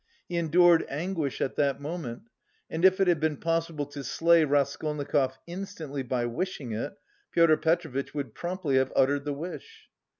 He 0.27 0.35
endured 0.37 0.83
anguish 0.89 1.41
at 1.41 1.57
that 1.57 1.79
moment, 1.79 2.23
and 2.71 2.83
if 2.83 2.99
it 2.99 3.07
had 3.07 3.19
been 3.19 3.37
possible 3.37 3.85
to 3.85 4.03
slay 4.03 4.43
Raskolnikov 4.43 5.37
instantly 5.45 6.01
by 6.01 6.25
wishing 6.25 6.71
it, 6.71 6.93
Pyotr 7.31 7.55
Petrovitch 7.57 8.11
would 8.15 8.33
promptly 8.33 8.77
have 8.77 8.91
uttered 8.95 9.25
the 9.25 9.33
wish. 9.33 9.89